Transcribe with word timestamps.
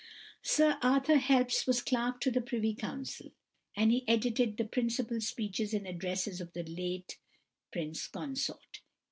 Sir 0.41 0.79
Arthur 0.81 1.17
Helps 1.17 1.67
was 1.67 1.83
Clerk 1.83 2.19
to 2.21 2.31
the 2.31 2.41
Privy 2.41 2.73
Council, 2.73 3.31
and 3.75 3.91
he 3.91 4.03
edited 4.07 4.57
the 4.57 4.65
"Principal 4.65 5.21
Speeches 5.21 5.75
and 5.75 5.85
Addresses 5.85 6.41
of 6.41 6.53
the 6.53 6.63
late 6.63 7.19
Prince 7.71 8.07
Consort" 8.07 8.81
(1862). 8.81 8.81